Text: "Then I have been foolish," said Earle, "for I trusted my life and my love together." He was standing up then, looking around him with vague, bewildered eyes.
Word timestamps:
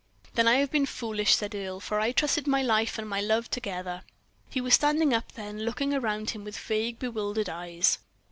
"Then 0.33 0.47
I 0.47 0.55
have 0.55 0.71
been 0.71 0.87
foolish," 0.87 1.35
said 1.35 1.53
Earle, 1.53 1.79
"for 1.79 1.99
I 1.99 2.11
trusted 2.11 2.47
my 2.47 2.63
life 2.63 2.97
and 2.97 3.07
my 3.07 3.21
love 3.21 3.51
together." 3.51 4.01
He 4.49 4.59
was 4.59 4.73
standing 4.73 5.13
up 5.13 5.33
then, 5.33 5.59
looking 5.59 5.93
around 5.93 6.31
him 6.31 6.43
with 6.43 6.57
vague, 6.57 6.97
bewildered 6.97 7.49
eyes. 7.49 7.99